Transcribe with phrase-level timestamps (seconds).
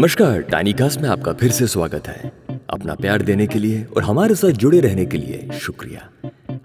[0.00, 2.30] नमस्कार tiny cast में आपका फिर से स्वागत है।
[2.70, 6.08] अपना प्यार देने के लिए और हमारे साथ जुड़े रहने के लिए शुक्रिया।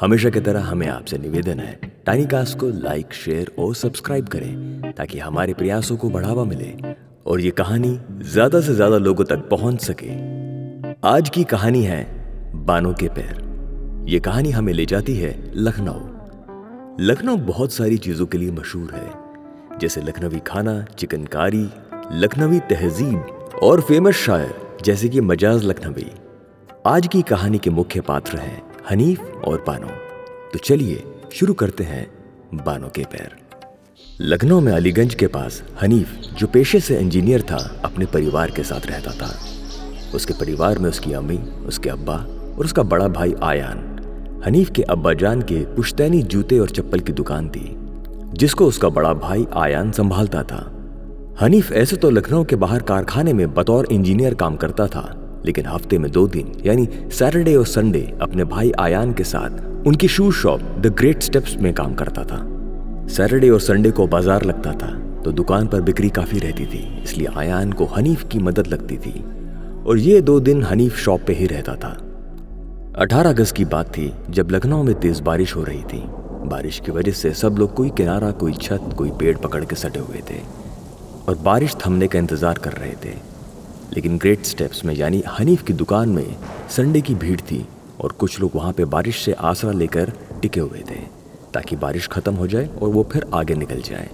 [0.00, 1.72] हमेशा की तरह हमें आपसे निवेदन है
[2.06, 6.72] टाइनी कास्ट को लाइक शेयर और सब्सक्राइब करें, ताकि हमारे प्रयासों को बढ़ावा मिले
[7.26, 10.12] और ये कहानी ज़्यादा से ज़्यादा लोगों तक पहुँच सके।
[11.08, 12.02] आज की कहानी है
[12.66, 16.00] बानों के पैर। ये कहानी हमें ले जाती है लखनऊ।
[17.00, 21.68] लखनऊ बहुत सारी चीज़ों के लिए मशहूर है, जैसे लखनवी खाना, चिकनकारी
[22.12, 26.10] लखनवी तहजीब और फ़ेमस शायर जैसे कि मजाज लखनवी।
[26.86, 29.86] आज की कहानी के मुख्य पात्र हैं हनीफ और बानो।
[30.52, 32.06] तो चलिए शुरू करते हैं
[32.54, 33.36] बानो के पैर।
[34.20, 38.86] लखनऊ में अलीगंज के पास हनीफ, जो पेशे से इंजीनियर था, अपने परिवार के साथ
[38.86, 39.34] रहता था।
[40.14, 42.16] उसके परिवार में उसकी अम्मी, उसके अब्बा
[42.58, 47.12] और उसका बड़ा भाई आयान। हनीफ के अब्बा जान के पुश्तैनी जूते और चप्पल की
[47.12, 47.76] दुकान थी,
[48.32, 50.73] जिसको उसका बड़ा भाई आयान संभालता था।
[51.40, 55.02] हनीफ ऐसे तो लखनऊ के बाहर कारखाने में बतौर इंजीनियर काम करता था,
[55.46, 60.08] लेकिन हफ़्ते में दो दिन, यानी सैटरडे और संडे, अपने भाई आयान के साथ उनकी
[60.08, 62.38] shoe shop the great steps में काम करता था।
[63.08, 64.92] सैटरडे और संडे को बाज़ार लगता था
[65.24, 69.20] तो दुकान पर बिक्री काफ़ी रहती थी, इसलिए आयान को हनीफ की मदद लगती थी।
[69.86, 71.96] और ये दो दिन हनीफ शॉप पे ही रहता था।
[72.98, 76.02] 18 अगस्त की बात थी, जब लखनऊ में तेज बारिश हो रही थी।
[76.48, 80.00] बारिश की वजह से सब लोग कोई किनारा, कोई छत, कोई पेड़ पकड़ के सटे
[80.00, 80.42] हुए थे।
[81.28, 83.14] और बारिश थमने का इंतज़ार कर रहे थे।
[83.92, 86.36] लेकिन ग्रेट स्टेप्स में, यानी हनीफ की दुकान में
[86.70, 87.66] संडे की भीड़ थी
[88.00, 91.00] और कुछ लोग वहाँ पे बारिश से आसरा लेकर टिके हुए थे,
[91.54, 94.08] ताकि बारिश ख़त्म हो जाए और वो फिर आगे निकल जाए।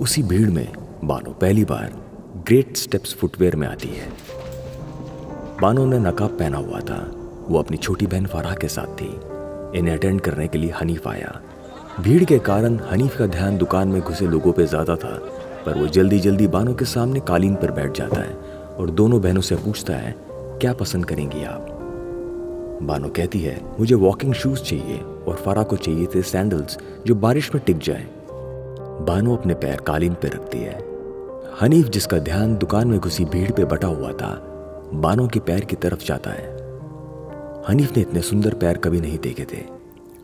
[0.00, 0.68] उसी भीड़ में,
[1.04, 1.92] बानो, पहली बार
[2.46, 4.08] ग्रेट स्टेप्स फुटवेयर में आती है।
[5.60, 7.00] बानो ने नकाब पहना हुआ था।
[7.48, 9.10] वो अपनी छोटी बहन फराह के साथ थी।
[9.78, 11.40] इन्हें अटेंड करने के लिए हनीफ आया।
[12.00, 15.18] भीड़ के कारण हनीफ का ध्यान दुकान में घुसे लोगों पे ज़्यादा था।
[15.66, 18.34] पर वो जल्दी जल्दी बानो के सामने कालीन पर बैठ जाता है
[18.78, 21.76] और दोनों बहनों से पूछता है, क्या पसंद करेंगी आप?
[22.82, 27.54] बानो कहती है, मुझे वॉकिंग शूज़ चाहिए और फरा को चाहिए थे सैंडल्स जो बारिश
[27.54, 28.06] में टिक जाए.
[29.06, 30.78] बानो अपने पैर कालीन पर रखती है।
[31.60, 34.30] हनीफ, जिसका ध्यान दुकान में घुसी भीड़ पे बटा हुआ था,
[34.94, 36.48] बानो के पैर की तरफ़ जाता है।
[37.68, 39.79] हनीफ ने इतने सुंदर पैर कभी नहीं देखे थे।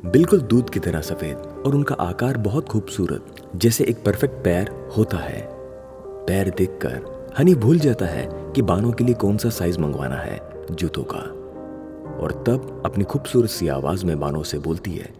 [0.06, 5.16] बिल्कुल दूध की तरह सफ़ेद और उनका आकार बहुत खूबसूरत, जैसे एक परफेक्ट पैर होता
[5.16, 5.48] है।
[6.26, 10.40] पैर देखकर हनी भूल जाता है कि बानों के लिए कौन सा साइज़ मंगवाना है,
[10.70, 11.18] जूतों का।
[12.18, 15.14] और तब अपनी खूबसूरत सी आवाज़ में बानों से बोलती है,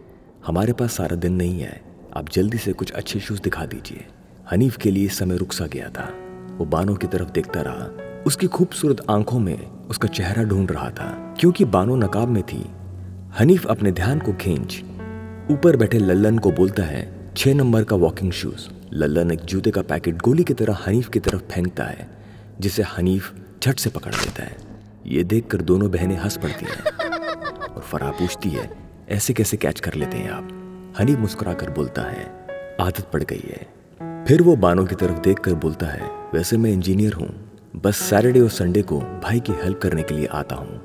[0.45, 1.81] हमारे पास सारा दिन नहीं है,
[2.17, 4.05] आप जल्दी से कुछ अच्छे शूज़ दिखा दीजिए।
[4.51, 6.13] हनीफ के लिए समय रुक सा गया था।
[6.57, 7.89] वो बानों की तरफ़ देखता रहा।
[8.23, 12.65] उसकी खूबसूरत आँखों में उसका चेहरा ढूंढ रहा था, क्योंकि बानो नकाब में थी।
[13.39, 14.75] हनीफ अपने ध्यान को खींच।
[15.51, 19.81] ऊपर बैठे लल्लन को बोलता है, छह नंबर का वॉकिंग शूज़ लल्लन एक जूते का
[19.81, 22.07] पैकेट गोली की तरह हनीफ की तरफ़ फेंकता है,
[22.59, 23.33] जिसे हनीफ
[23.63, 24.57] झट से पकड़ लेता है।
[25.05, 28.69] ये देखकर दोनों बहनें हंस पड़ती हैं और फराह पूछती है,
[29.09, 30.49] ऐसे कैसे कैच कर लेते हैं आप?
[30.99, 32.25] हनीफ मुस्कुराकर बोलता है,
[32.81, 37.13] आदत पड़ गई है। फिर वो बानों की तरफ़ देखकर बोलता है, वैसे मैं इंजीनियर
[37.13, 37.29] हूँ।
[37.75, 40.81] बस सैटरडे और संडे को भाई की हेल्प करने के लिए आता हूँ।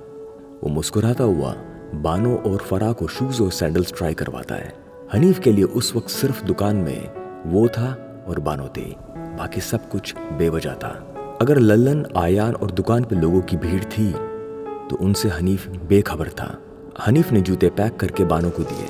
[0.63, 1.57] वो मुस्कुराता हुआ
[1.95, 4.75] बानो और फरा को शूज़ और सैंडल्स ट्राई करवाता है।
[5.15, 7.11] हनीफ के लिए उस वक्त सिर्फ़ दुकान में
[7.47, 11.09] वो था और बानो थे। बाकी सब कुछ बेवजह था।
[11.41, 14.13] अगर लल्लन, आयान और दुकान पे लोगों की भीड़ थी
[14.91, 16.59] तो उनसे हनीफ बेखबर था।
[17.07, 18.87] हनीफ ने जूते पैक करके बानो को दिए।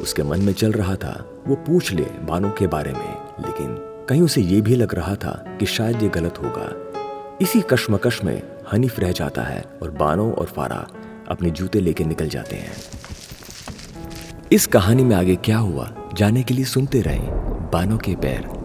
[0.00, 3.76] उसके मन में चल रहा था, वो पूछ ले बानो के बारे में। लेकिन
[4.08, 6.92] कहीं उसे ये भी लग रहा था कि शायद ये गलत होगा।
[7.40, 10.88] इसी कश्मकश में हनीफ रह जाता है और बानो और फारा
[11.32, 12.72] अपने जूते लेके निकल जाते हैं।
[14.52, 17.30] इस कहानी में आगे क्या हुआ, जाने के लिए सुनते रहें
[17.72, 18.61] बानों के पैर।